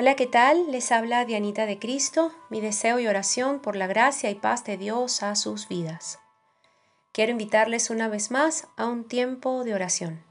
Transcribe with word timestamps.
Hola, 0.00 0.14
¿qué 0.14 0.28
tal? 0.28 0.70
Les 0.70 0.92
habla 0.92 1.24
Dianita 1.24 1.66
de 1.66 1.80
Cristo, 1.80 2.30
mi 2.50 2.60
deseo 2.60 3.00
y 3.00 3.08
oración 3.08 3.58
por 3.58 3.74
la 3.74 3.88
gracia 3.88 4.30
y 4.30 4.36
paz 4.36 4.62
de 4.62 4.76
Dios 4.76 5.24
a 5.24 5.34
sus 5.34 5.66
vidas. 5.66 6.20
Quiero 7.10 7.32
invitarles 7.32 7.90
una 7.90 8.06
vez 8.06 8.30
más 8.30 8.68
a 8.76 8.86
un 8.86 9.08
tiempo 9.08 9.64
de 9.64 9.74
oración. 9.74 10.24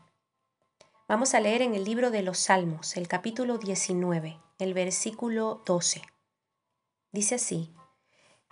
Vamos 1.09 1.33
a 1.33 1.41
leer 1.41 1.61
en 1.61 1.75
el 1.75 1.83
libro 1.83 2.11
de 2.11 2.21
los 2.21 2.39
Salmos, 2.39 2.95
el 2.95 3.09
capítulo 3.09 3.57
19, 3.57 4.39
el 4.59 4.73
versículo 4.73 5.61
12. 5.65 6.01
Dice 7.11 7.35
así, 7.35 7.75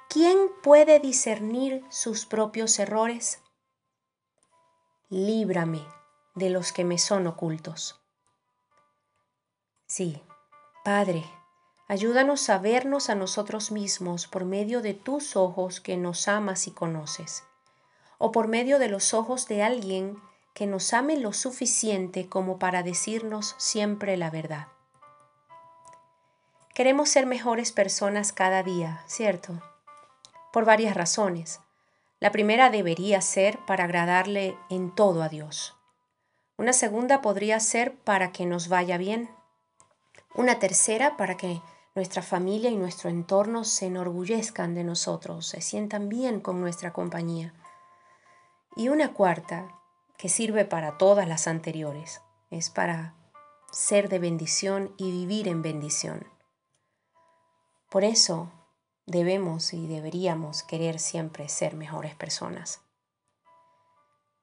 ¿quién 0.09 0.37
puede 0.63 0.99
discernir 0.99 1.81
sus 1.89 2.25
propios 2.25 2.77
errores? 2.77 3.41
Líbrame 5.07 5.87
de 6.33 6.49
los 6.49 6.73
que 6.73 6.83
me 6.83 6.97
son 6.97 7.25
ocultos. 7.25 8.01
Sí, 9.87 10.21
Padre, 10.85 11.25
ayúdanos 11.87 12.47
a 12.51 12.59
vernos 12.59 13.09
a 13.09 13.15
nosotros 13.15 13.71
mismos 13.71 14.27
por 14.27 14.45
medio 14.45 14.83
de 14.83 14.93
tus 14.93 15.35
ojos 15.35 15.81
que 15.81 15.97
nos 15.97 16.27
amas 16.27 16.67
y 16.67 16.71
conoces, 16.71 17.43
o 18.19 18.31
por 18.31 18.47
medio 18.47 18.77
de 18.77 18.87
los 18.87 19.15
ojos 19.15 19.47
de 19.47 19.63
alguien 19.63 20.21
que 20.53 20.67
nos 20.67 20.93
ame 20.93 21.17
lo 21.17 21.33
suficiente 21.33 22.29
como 22.29 22.59
para 22.59 22.83
decirnos 22.83 23.55
siempre 23.57 24.15
la 24.15 24.29
verdad. 24.29 24.67
Queremos 26.75 27.09
ser 27.09 27.25
mejores 27.25 27.71
personas 27.71 28.31
cada 28.31 28.61
día, 28.61 29.03
¿cierto? 29.07 29.59
Por 30.53 30.65
varias 30.65 30.93
razones. 30.93 31.61
La 32.19 32.31
primera 32.31 32.69
debería 32.69 33.21
ser 33.21 33.57
para 33.65 33.85
agradarle 33.85 34.55
en 34.69 34.93
todo 34.93 35.23
a 35.23 35.29
Dios. 35.29 35.73
Una 36.57 36.73
segunda 36.73 37.23
podría 37.23 37.59
ser 37.59 37.95
para 37.95 38.31
que 38.31 38.45
nos 38.45 38.69
vaya 38.69 38.99
bien 38.99 39.31
una 40.35 40.59
tercera 40.59 41.17
para 41.17 41.37
que 41.37 41.61
nuestra 41.95 42.21
familia 42.21 42.69
y 42.69 42.75
nuestro 42.75 43.09
entorno 43.09 43.63
se 43.63 43.85
enorgullezcan 43.85 44.75
de 44.75 44.83
nosotros, 44.83 45.47
se 45.47 45.61
sientan 45.61 46.09
bien 46.09 46.41
con 46.41 46.59
nuestra 46.59 46.91
compañía. 46.91 47.53
Y 48.75 48.89
una 48.89 49.13
cuarta, 49.13 49.69
que 50.17 50.29
sirve 50.29 50.65
para 50.65 50.97
todas 50.97 51.27
las 51.27 51.47
anteriores, 51.47 52.21
es 52.49 52.69
para 52.69 53.15
ser 53.71 54.09
de 54.09 54.19
bendición 54.19 54.93
y 54.97 55.11
vivir 55.11 55.47
en 55.47 55.61
bendición. 55.61 56.27
Por 57.89 58.03
eso 58.03 58.51
debemos 59.05 59.73
y 59.73 59.87
deberíamos 59.87 60.63
querer 60.63 60.99
siempre 60.99 61.47
ser 61.47 61.75
mejores 61.75 62.15
personas. 62.15 62.81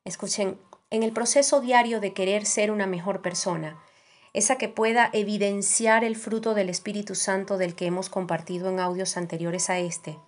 Escuchen, 0.05 0.59
en 0.91 1.03
el 1.03 1.13
proceso 1.13 1.61
diario 1.61 2.01
de 2.01 2.13
querer 2.13 2.45
ser 2.45 2.71
una 2.71 2.87
mejor 2.87 3.23
persona, 3.23 3.83
esa 4.33 4.57
que 4.57 4.69
pueda 4.69 5.11
evidenciar 5.13 6.05
el 6.05 6.17
fruto 6.17 6.55
del 6.55 6.69
Espíritu 6.69 7.15
Santo 7.15 7.59
del 7.59 7.75
que 7.75 7.87
hemos 7.87 8.09
compartido 8.09 8.71
en 8.71 8.81
audios 8.81 9.17
anteriores 9.17 9.69
a 9.69 9.79
este. 9.79 10.19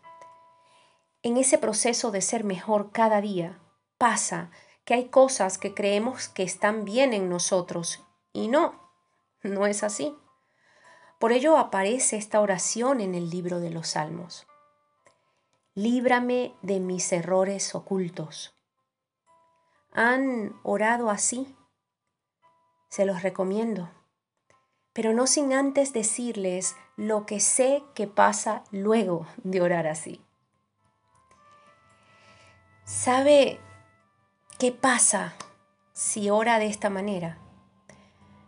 En 1.23 1.39
ese 1.39 1.57
proceso 1.57 2.11
de 2.11 2.21
ser 2.21 2.45
mejor 2.45 2.93
cada 2.93 3.21
día, 3.21 3.59
pasa 3.97 4.51
que 4.85 4.95
hay 4.95 5.09
cosas 5.09 5.57
que 5.57 5.73
creemos 5.73 6.29
que 6.29 6.43
están 6.43 6.85
bien 6.85 7.15
en 7.15 7.31
nosotros 7.31 8.05
y 8.35 8.49
no, 8.49 8.91
no 9.43 9.67
es 9.67 9.83
así. 9.83 10.15
Por 11.19 11.33
ello 11.33 11.57
aparece 11.57 12.17
esta 12.17 12.41
oración 12.41 13.01
en 13.01 13.15
el 13.15 13.31
libro 13.31 13.61
de 13.61 13.71
los 13.71 13.89
Salmos. 13.89 14.47
Líbrame 15.75 16.55
de 16.61 16.81
mis 16.81 17.11
errores 17.13 17.75
ocultos. 17.75 18.55
¿Han 19.93 20.61
orado 20.63 21.09
así? 21.09 21.57
Se 22.95 23.05
los 23.07 23.25
recomiendo. 23.25 23.91
Pero 24.93 25.15
no 25.15 25.27
sin 25.27 25.53
antes 25.53 25.93
decirles 25.93 26.77
lo 26.97 27.27
que 27.27 27.41
sé 27.41 27.83
que 27.93 28.07
pasa 28.07 28.63
luego 28.71 29.27
de 29.43 29.61
orar 29.61 29.89
así. 29.89 30.21
¿Sabe 32.85 33.59
qué 34.61 34.71
pasa 34.71 35.35
si 35.93 36.31
ora 36.31 36.61
de 36.61 36.67
esta 36.69 36.89
manera? 36.89 37.39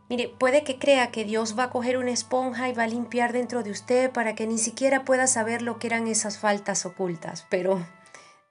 Mire, 0.09 0.29
puede 0.29 0.63
que 0.63 0.79
crea 0.79 1.11
que 1.11 1.25
Dios 1.25 1.59
va 1.59 1.65
a 1.65 1.71
coger 1.71 1.97
una 1.97 2.13
esponja 2.13 2.69
y 2.69 2.73
va 2.73 2.85
a 2.85 2.87
limpiar 2.87 3.33
dentro 3.33 3.65
de 3.65 3.73
usted 3.73 4.13
para 4.13 4.37
que 4.37 4.47
ni 4.47 4.59
siquiera 4.59 5.05
pueda 5.05 5.27
saber 5.27 5.61
lo 5.61 5.81
que 5.81 5.89
eran 5.89 6.07
esas 6.07 6.39
faltas 6.39 6.87
ocultas, 6.87 7.45
pero 7.51 7.85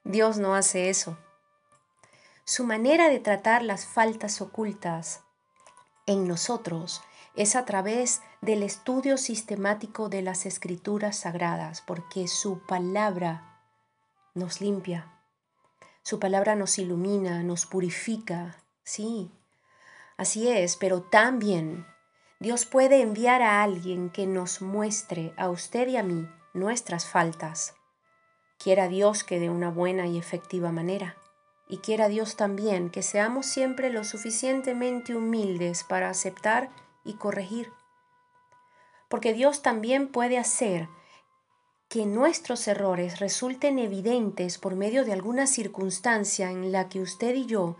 Dios 0.03 0.39
no 0.39 0.55
hace 0.55 0.89
eso. 0.89 1.17
Su 2.43 2.65
manera 2.65 3.07
de 3.07 3.21
tratar 3.21 3.63
las 3.63 3.85
faltas 3.85 4.41
ocultas 4.41 5.21
en 6.05 6.27
nosotros 6.27 7.01
es 7.35 7.55
a 7.55 7.65
través 7.65 8.21
del 8.41 8.63
estudio 8.63 9.17
sistemático 9.17 10.09
de 10.09 10.21
las 10.21 10.45
escrituras 10.45 11.17
sagradas, 11.17 11.81
porque 11.81 12.27
su 12.27 12.59
palabra 12.59 13.61
nos 14.33 14.61
limpia, 14.61 15.11
su 16.03 16.19
palabra 16.19 16.55
nos 16.55 16.77
ilumina, 16.77 17.43
nos 17.43 17.65
purifica, 17.65 18.57
sí, 18.83 19.31
así 20.17 20.47
es, 20.47 20.77
pero 20.77 21.01
también 21.01 21.85
Dios 22.39 22.65
puede 22.65 23.01
enviar 23.01 23.41
a 23.41 23.63
alguien 23.63 24.09
que 24.09 24.27
nos 24.27 24.61
muestre 24.61 25.33
a 25.37 25.49
usted 25.49 25.87
y 25.87 25.97
a 25.97 26.03
mí 26.03 26.29
nuestras 26.53 27.05
faltas. 27.05 27.75
Quiera 28.57 28.87
Dios 28.87 29.23
que 29.23 29.39
de 29.39 29.49
una 29.49 29.69
buena 29.69 30.07
y 30.07 30.17
efectiva 30.17 30.71
manera. 30.71 31.15
Y 31.67 31.77
quiera 31.77 32.07
Dios 32.07 32.35
también 32.35 32.89
que 32.89 33.01
seamos 33.01 33.45
siempre 33.45 33.89
lo 33.89 34.03
suficientemente 34.03 35.15
humildes 35.15 35.83
para 35.83 36.09
aceptar 36.09 36.69
y 37.03 37.13
corregir. 37.13 37.71
Porque 39.09 39.33
Dios 39.33 39.61
también 39.61 40.07
puede 40.07 40.37
hacer 40.37 40.87
que 41.89 42.05
nuestros 42.05 42.67
errores 42.67 43.19
resulten 43.19 43.79
evidentes 43.79 44.57
por 44.57 44.75
medio 44.75 45.05
de 45.05 45.13
alguna 45.13 45.47
circunstancia 45.47 46.51
en 46.51 46.71
la 46.71 46.89
que 46.89 46.99
usted 46.99 47.35
y 47.35 47.45
yo 47.45 47.77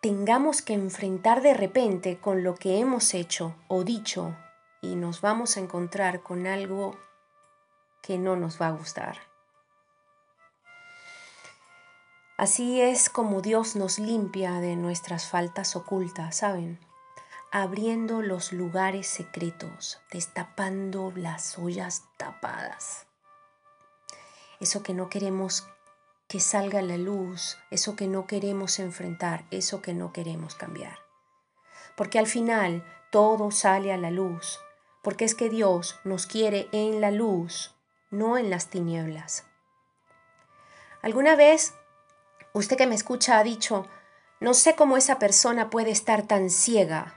tengamos 0.00 0.62
que 0.62 0.72
enfrentar 0.72 1.42
de 1.42 1.54
repente 1.54 2.18
con 2.18 2.42
lo 2.42 2.54
que 2.54 2.78
hemos 2.78 3.12
hecho 3.12 3.54
o 3.68 3.84
dicho 3.84 4.34
y 4.80 4.96
nos 4.96 5.20
vamos 5.20 5.56
a 5.56 5.60
encontrar 5.60 6.22
con 6.22 6.46
algo 6.46 6.96
que 8.02 8.18
no 8.18 8.34
nos 8.34 8.60
va 8.60 8.68
a 8.68 8.72
gustar. 8.72 9.29
Así 12.40 12.80
es 12.80 13.10
como 13.10 13.42
Dios 13.42 13.76
nos 13.76 13.98
limpia 13.98 14.60
de 14.60 14.74
nuestras 14.74 15.28
faltas 15.28 15.76
ocultas, 15.76 16.38
¿saben? 16.38 16.80
Abriendo 17.52 18.22
los 18.22 18.54
lugares 18.54 19.08
secretos, 19.08 20.00
destapando 20.10 21.12
las 21.14 21.58
ollas 21.58 22.04
tapadas. 22.16 23.06
Eso 24.58 24.82
que 24.82 24.94
no 24.94 25.10
queremos 25.10 25.66
que 26.28 26.40
salga 26.40 26.78
a 26.78 26.82
la 26.82 26.96
luz, 26.96 27.58
eso 27.70 27.94
que 27.94 28.06
no 28.06 28.26
queremos 28.26 28.78
enfrentar, 28.78 29.44
eso 29.50 29.82
que 29.82 29.92
no 29.92 30.14
queremos 30.14 30.54
cambiar. 30.54 30.98
Porque 31.94 32.18
al 32.18 32.26
final 32.26 32.82
todo 33.12 33.50
sale 33.50 33.92
a 33.92 33.98
la 33.98 34.10
luz, 34.10 34.60
porque 35.02 35.26
es 35.26 35.34
que 35.34 35.50
Dios 35.50 36.00
nos 36.04 36.26
quiere 36.26 36.70
en 36.72 37.02
la 37.02 37.10
luz, 37.10 37.74
no 38.10 38.38
en 38.38 38.48
las 38.48 38.70
tinieblas. 38.70 39.44
¿Alguna 41.02 41.36
vez 41.36 41.74
Usted 42.52 42.76
que 42.76 42.86
me 42.86 42.94
escucha 42.94 43.38
ha 43.38 43.44
dicho, 43.44 43.86
no 44.40 44.54
sé 44.54 44.74
cómo 44.74 44.96
esa 44.96 45.18
persona 45.18 45.70
puede 45.70 45.90
estar 45.90 46.26
tan 46.26 46.50
ciega. 46.50 47.14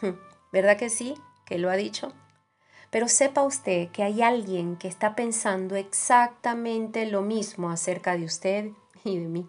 ¿Verdad 0.52 0.76
que 0.76 0.88
sí? 0.88 1.14
Que 1.44 1.58
lo 1.58 1.70
ha 1.70 1.76
dicho. 1.76 2.12
Pero 2.90 3.08
sepa 3.08 3.42
usted 3.42 3.90
que 3.90 4.02
hay 4.02 4.22
alguien 4.22 4.76
que 4.76 4.88
está 4.88 5.14
pensando 5.14 5.76
exactamente 5.76 7.04
lo 7.06 7.20
mismo 7.20 7.70
acerca 7.70 8.16
de 8.16 8.24
usted 8.24 8.70
y 9.04 9.18
de 9.18 9.28
mí. 9.28 9.46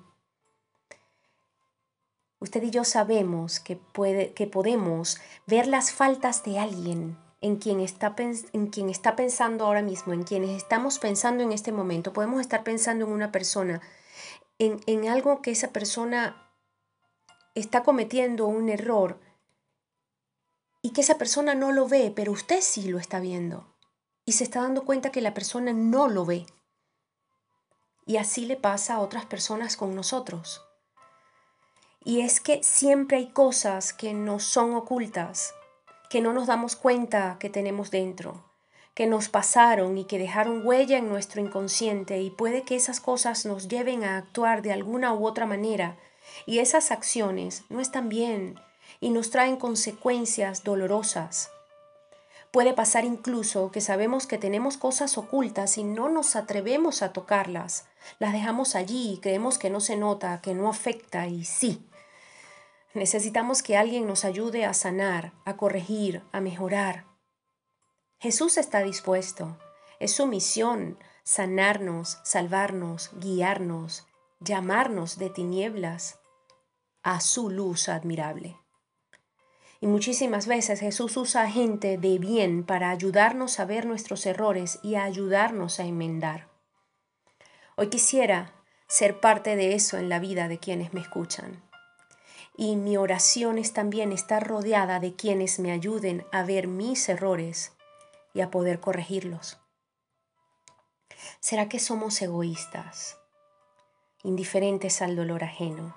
Usted 2.41 2.63
y 2.63 2.71
yo 2.71 2.83
sabemos 2.83 3.59
que, 3.59 3.75
puede, 3.75 4.33
que 4.33 4.47
podemos 4.47 5.19
ver 5.45 5.67
las 5.67 5.91
faltas 5.91 6.43
de 6.43 6.59
alguien 6.59 7.17
en 7.41 7.57
quien, 7.57 7.79
está, 7.79 8.15
en 8.17 8.67
quien 8.67 8.89
está 8.89 9.15
pensando 9.15 9.65
ahora 9.65 9.81
mismo, 9.81 10.13
en 10.13 10.23
quienes 10.23 10.51
estamos 10.51 10.99
pensando 10.99 11.43
en 11.43 11.51
este 11.51 11.71
momento. 11.71 12.11
Podemos 12.13 12.41
estar 12.41 12.63
pensando 12.63 13.05
en 13.05 13.11
una 13.11 13.31
persona 13.31 13.81
en, 14.59 15.07
algo 15.07 15.41
que 15.41 15.51
esa 15.51 15.69
persona 15.69 16.51
está 17.55 17.83
cometiendo 17.83 18.45
un 18.45 18.69
error 18.69 19.19
y 20.81 20.91
que 20.91 21.01
esa 21.01 21.17
persona 21.17 21.55
no 21.55 21.71
lo 21.71 21.87
ve, 21.87 22.11
pero 22.15 22.33
usted 22.33 22.61
sí 22.61 22.89
lo 22.89 22.99
está 22.99 23.19
viendo 23.19 23.73
y 24.25 24.33
se 24.33 24.43
está 24.43 24.61
dando 24.61 24.83
cuenta 24.83 25.11
que 25.11 25.21
la 25.21 25.33
persona 25.33 25.73
no 25.73 26.07
lo 26.07 26.25
ve. 26.25 26.45
Y 28.05 28.17
así 28.17 28.45
le 28.45 28.57
pasa 28.57 28.95
a 28.95 28.99
otras 28.99 29.25
personas 29.25 29.77
con 29.77 29.95
nosotros. 29.95 30.61
Y 32.03 32.21
es 32.21 32.39
que 32.39 32.63
siempre 32.63 33.17
hay 33.17 33.31
cosas 33.31 33.93
que 33.93 34.13
nos 34.13 34.43
son 34.43 34.73
ocultas, 34.73 35.53
que 36.09 36.21
no 36.21 36.33
nos 36.33 36.47
damos 36.47 36.75
cuenta 36.75 37.37
que 37.39 37.49
tenemos 37.49 37.91
dentro 37.91 38.48
que 38.99 39.07
nos 39.07 39.29
pasaron 39.29 39.97
y 39.97 40.03
que 40.03 40.19
dejaron 40.19 40.67
huella 40.67 40.97
en 40.97 41.07
nuestro 41.07 41.39
inconsciente 41.39 42.21
y 42.21 42.31
puede 42.31 42.63
que 42.63 42.75
esas 42.75 42.99
cosas 42.99 43.45
nos 43.45 43.69
lleven 43.69 44.03
a 44.03 44.17
actuar 44.17 44.61
de 44.61 44.73
alguna 44.73 45.13
u 45.13 45.25
otra 45.25 45.45
manera 45.45 45.95
y 46.45 46.59
esas 46.59 46.91
acciones 46.91 47.63
no 47.69 47.79
están 47.79 48.09
bien 48.09 48.59
y 48.99 49.11
nos 49.11 49.29
traen 49.29 49.55
consecuencias 49.55 50.65
dolorosas. 50.65 51.49
Puede 52.51 52.73
pasar 52.73 53.05
incluso 53.05 53.71
que 53.71 53.79
sabemos 53.79 54.27
que 54.27 54.37
tenemos 54.37 54.75
cosas 54.75 55.17
ocultas 55.17 55.77
y 55.77 55.85
no 55.85 56.09
nos 56.09 56.35
atrevemos 56.35 57.01
a 57.01 57.13
tocarlas. 57.13 57.85
Las 58.19 58.33
dejamos 58.33 58.75
allí 58.75 59.13
y 59.13 59.19
creemos 59.19 59.57
que 59.57 59.69
no 59.69 59.79
se 59.79 59.95
nota, 59.95 60.41
que 60.41 60.53
no 60.53 60.67
afecta 60.67 61.25
y 61.25 61.45
sí. 61.45 61.87
Necesitamos 62.93 63.63
que 63.63 63.77
alguien 63.77 64.05
nos 64.07 64.25
ayude 64.25 64.65
a 64.65 64.73
sanar, 64.73 65.31
a 65.45 65.55
corregir, 65.55 66.21
a 66.33 66.41
mejorar. 66.41 67.05
Jesús 68.21 68.57
está 68.57 68.83
dispuesto. 68.83 69.57
Es 69.99 70.13
su 70.13 70.27
misión 70.27 70.97
sanarnos, 71.23 72.19
salvarnos, 72.23 73.11
guiarnos, 73.13 74.07
llamarnos 74.41 75.17
de 75.17 75.29
tinieblas 75.29 76.19
a 77.01 77.21
su 77.21 77.49
luz 77.49 77.87
admirable. 77.87 78.57
Y 79.79 79.87
muchísimas 79.87 80.47
veces 80.47 80.81
Jesús 80.81 81.15
usa 81.15 81.49
gente 81.49 81.97
de 81.97 82.19
bien 82.19 82.65
para 82.65 82.89
ayudarnos 82.89 83.57
a 83.61 83.65
ver 83.65 83.85
nuestros 83.85 84.25
errores 84.25 84.79
y 84.83 84.95
a 84.95 85.05
ayudarnos 85.05 85.79
a 85.79 85.85
enmendar. 85.85 86.49
Hoy 87.77 87.87
quisiera 87.87 88.53
ser 88.89 89.21
parte 89.21 89.55
de 89.55 89.75
eso 89.75 89.97
en 89.97 90.09
la 90.09 90.19
vida 90.19 90.49
de 90.49 90.59
quienes 90.59 90.93
me 90.93 90.99
escuchan. 90.99 91.63
Y 92.57 92.75
mi 92.75 92.97
oración 92.97 93.57
es 93.57 93.71
también 93.71 94.11
estar 94.11 94.45
rodeada 94.45 94.99
de 94.99 95.15
quienes 95.15 95.59
me 95.59 95.71
ayuden 95.71 96.25
a 96.33 96.43
ver 96.43 96.67
mis 96.67 97.07
errores 97.07 97.78
y 98.33 98.41
a 98.41 98.51
poder 98.51 98.79
corregirlos. 98.79 99.59
¿Será 101.39 101.69
que 101.69 101.79
somos 101.79 102.21
egoístas, 102.21 103.17
indiferentes 104.23 105.01
al 105.01 105.15
dolor 105.15 105.43
ajeno? 105.43 105.95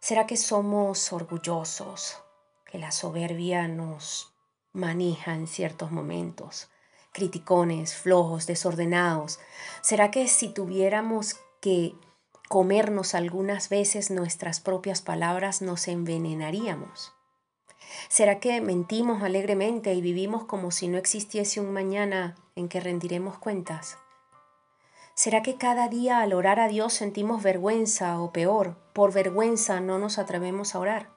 ¿Será 0.00 0.26
que 0.26 0.36
somos 0.36 1.12
orgullosos, 1.12 2.18
que 2.64 2.78
la 2.78 2.92
soberbia 2.92 3.66
nos 3.66 4.32
maneja 4.72 5.34
en 5.34 5.46
ciertos 5.46 5.90
momentos? 5.90 6.68
Criticones, 7.12 7.96
flojos, 7.96 8.46
desordenados. 8.46 9.40
¿Será 9.82 10.10
que 10.10 10.28
si 10.28 10.50
tuviéramos 10.50 11.36
que 11.60 11.94
comernos 12.48 13.14
algunas 13.14 13.68
veces 13.68 14.10
nuestras 14.10 14.60
propias 14.60 15.02
palabras 15.02 15.62
nos 15.62 15.88
envenenaríamos? 15.88 17.17
¿Será 18.08 18.40
que 18.40 18.60
mentimos 18.60 19.22
alegremente 19.22 19.94
y 19.94 20.00
vivimos 20.00 20.44
como 20.44 20.70
si 20.70 20.88
no 20.88 20.98
existiese 20.98 21.60
un 21.60 21.72
mañana 21.72 22.36
en 22.56 22.68
que 22.68 22.80
rendiremos 22.80 23.38
cuentas? 23.38 23.98
¿Será 25.14 25.42
que 25.42 25.56
cada 25.56 25.88
día 25.88 26.20
al 26.20 26.32
orar 26.32 26.60
a 26.60 26.68
Dios 26.68 26.92
sentimos 26.92 27.42
vergüenza 27.42 28.20
o 28.20 28.32
peor, 28.32 28.76
por 28.92 29.12
vergüenza 29.12 29.80
no 29.80 29.98
nos 29.98 30.18
atrevemos 30.18 30.74
a 30.74 30.78
orar? 30.78 31.10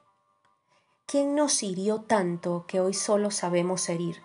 ¿Quién 1.06 1.36
nos 1.36 1.62
hirió 1.62 2.02
tanto 2.02 2.66
que 2.68 2.80
hoy 2.80 2.94
solo 2.94 3.32
sabemos 3.32 3.88
herir? 3.90 4.22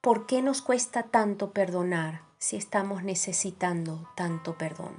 ¿Por 0.00 0.26
qué 0.26 0.42
nos 0.42 0.60
cuesta 0.60 1.04
tanto 1.04 1.52
perdonar 1.52 2.22
si 2.38 2.56
estamos 2.56 3.04
necesitando 3.04 4.08
tanto 4.16 4.58
perdón? 4.58 4.94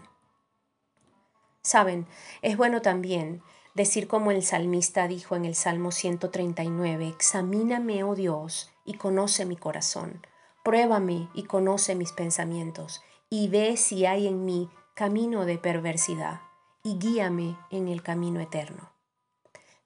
Saben, 1.61 2.07
es 2.41 2.57
bueno 2.57 2.81
también 2.81 3.43
decir 3.75 4.07
como 4.07 4.31
el 4.31 4.43
salmista 4.43 5.07
dijo 5.07 5.35
en 5.35 5.45
el 5.45 5.55
Salmo 5.55 5.91
139, 5.91 7.07
examíname, 7.07 8.03
oh 8.03 8.15
Dios, 8.15 8.71
y 8.85 8.95
conoce 8.95 9.45
mi 9.45 9.55
corazón, 9.55 10.21
pruébame 10.63 11.29
y 11.33 11.43
conoce 11.43 11.95
mis 11.95 12.11
pensamientos 12.11 13.01
y 13.29 13.47
ve 13.47 13.77
si 13.77 14.05
hay 14.05 14.27
en 14.27 14.45
mí 14.45 14.69
camino 14.95 15.45
de 15.45 15.57
perversidad, 15.57 16.41
y 16.83 16.97
guíame 16.97 17.55
en 17.69 17.87
el 17.87 18.01
camino 18.01 18.39
eterno. 18.39 18.91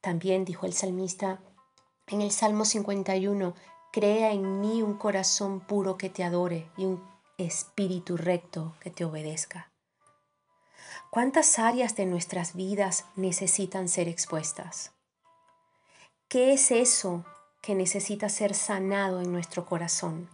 También 0.01 0.45
dijo 0.45 0.65
el 0.65 0.73
salmista 0.73 1.41
en 2.07 2.21
el 2.21 2.31
Salmo 2.31 2.65
51, 2.65 3.53
crea 3.91 4.31
en 4.31 4.61
mí 4.61 4.81
un 4.81 4.95
corazón 4.95 5.59
puro 5.59 5.97
que 5.97 6.09
te 6.09 6.23
adore 6.23 6.69
y 6.77 6.85
un 6.85 7.03
espíritu 7.37 8.17
recto 8.17 8.75
que 8.79 8.89
te 8.89 9.05
obedezca. 9.05 9.72
¿Cuántas 11.13 11.59
áreas 11.59 11.95
de 11.95 12.07
nuestras 12.07 12.55
vidas 12.55 13.05
necesitan 13.15 13.87
ser 13.87 14.07
expuestas? 14.07 14.93
¿Qué 16.27 16.53
es 16.53 16.71
eso 16.71 17.23
que 17.61 17.75
necesita 17.75 18.29
ser 18.29 18.55
sanado 18.55 19.21
en 19.21 19.31
nuestro 19.31 19.67
corazón? 19.67 20.27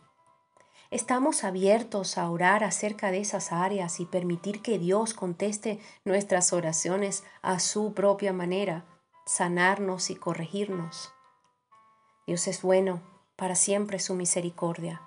Estamos 0.90 1.44
abiertos 1.44 2.18
a 2.18 2.32
orar 2.32 2.64
acerca 2.64 3.12
de 3.12 3.20
esas 3.20 3.52
áreas 3.52 4.00
y 4.00 4.06
permitir 4.06 4.62
que 4.62 4.80
Dios 4.80 5.14
conteste 5.14 5.82
nuestras 6.06 6.54
oraciones 6.54 7.26
a 7.42 7.60
su 7.60 7.94
propia 7.94 8.32
manera, 8.32 8.86
sanarnos 9.26 10.10
y 10.10 10.16
corregirnos. 10.16 11.12
Dios 12.26 12.48
es 12.48 12.62
bueno, 12.62 13.02
para 13.36 13.56
siempre 13.56 14.00
su 14.00 14.16
misericordia. 14.16 15.02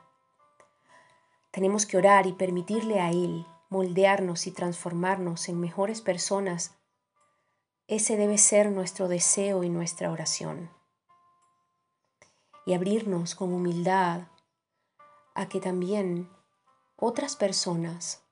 Tenemos 1.51 1.87
que 1.87 1.97
orar 1.97 2.27
y 2.27 2.35
permitirle 2.35 3.01
a 3.01 3.09
Él 3.09 3.47
moldearnos 3.73 4.47
y 4.47 4.51
transformarnos 4.51 5.49
en 5.49 5.59
mejores 5.59 6.03
personas. 6.03 6.75
Ese 7.89 8.19
debe 8.19 8.37
ser 8.37 8.71
nuestro 8.71 9.09
deseo 9.09 9.65
y 9.65 9.71
nuestra 9.71 10.13
oración. 10.13 10.71
Y 12.67 12.75
abrirnos 12.75 13.35
con 13.35 13.53
humildad 13.55 14.29
a 15.35 15.49
que 15.49 15.59
también 15.59 16.31
otras 16.97 17.35
personas, 17.35 18.23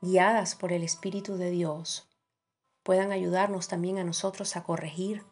guiadas 0.00 0.54
por 0.54 0.72
el 0.72 0.84
Espíritu 0.84 1.36
de 1.36 1.50
Dios, 1.50 2.08
puedan 2.84 3.10
ayudarnos 3.10 3.66
también 3.66 3.98
a 3.98 4.04
nosotros 4.04 4.54
a 4.54 4.62
corregir 4.62 5.26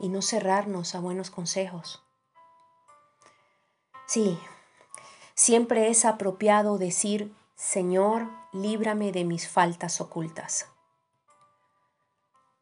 y 0.00 0.08
no 0.08 0.22
cerrarnos 0.22 0.96
a 0.96 1.00
buenos 1.00 1.30
consejos. 1.30 2.02
Sí, 4.08 4.36
siempre 5.36 5.88
es 5.88 6.04
apropiado 6.04 6.78
decir, 6.78 7.32
Señor, 7.56 8.28
líbrame 8.52 9.12
de 9.12 9.24
mis 9.24 9.48
faltas 9.48 10.00
ocultas. 10.00 10.66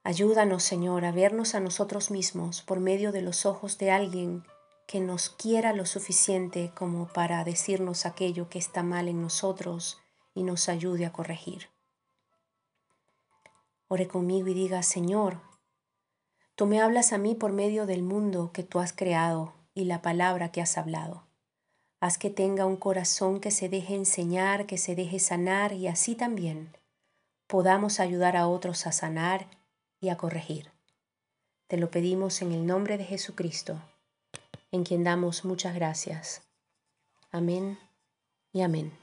Ayúdanos, 0.04 0.62
Señor, 0.62 1.06
a 1.06 1.12
vernos 1.12 1.54
a 1.54 1.60
nosotros 1.60 2.10
mismos 2.10 2.60
por 2.60 2.78
medio 2.78 3.10
de 3.10 3.22
los 3.22 3.46
ojos 3.46 3.78
de 3.78 3.90
alguien 3.90 4.44
que 4.86 5.00
nos 5.00 5.30
quiera 5.30 5.72
lo 5.72 5.86
suficiente 5.86 6.72
como 6.76 7.08
para 7.08 7.42
decirnos 7.42 8.04
aquello 8.04 8.50
que 8.50 8.58
está 8.58 8.82
mal 8.82 9.08
en 9.08 9.22
nosotros 9.22 9.98
y 10.34 10.42
nos 10.42 10.68
ayude 10.68 11.06
a 11.06 11.12
corregir. 11.12 11.70
Ore 13.88 14.08
conmigo 14.08 14.48
y 14.48 14.54
diga, 14.54 14.82
Señor, 14.82 15.40
tú 16.54 16.66
me 16.66 16.82
hablas 16.82 17.14
a 17.14 17.18
mí 17.18 17.34
por 17.34 17.52
medio 17.52 17.86
del 17.86 18.02
mundo 18.02 18.50
que 18.52 18.62
tú 18.62 18.78
has 18.78 18.92
creado 18.92 19.54
y 19.72 19.84
la 19.84 20.02
palabra 20.02 20.52
que 20.52 20.60
has 20.60 20.76
hablado. 20.76 21.31
Haz 22.02 22.18
que 22.18 22.30
tenga 22.30 22.66
un 22.66 22.74
corazón 22.74 23.38
que 23.38 23.52
se 23.52 23.68
deje 23.68 23.94
enseñar, 23.94 24.66
que 24.66 24.76
se 24.76 24.96
deje 24.96 25.20
sanar 25.20 25.72
y 25.72 25.86
así 25.86 26.16
también 26.16 26.76
podamos 27.46 28.00
ayudar 28.00 28.36
a 28.36 28.48
otros 28.48 28.88
a 28.88 28.92
sanar 28.92 29.46
y 30.00 30.08
a 30.08 30.16
corregir. 30.16 30.72
Te 31.68 31.76
lo 31.76 31.92
pedimos 31.92 32.42
en 32.42 32.50
el 32.50 32.66
nombre 32.66 32.98
de 32.98 33.04
Jesucristo 33.04 33.80
en 34.72 34.82
quien 34.82 35.04
damos 35.04 35.44
muchas 35.44 35.76
gracias. 35.76 36.42
Amén 37.30 37.78
y 38.52 38.62
amén. 38.62 39.01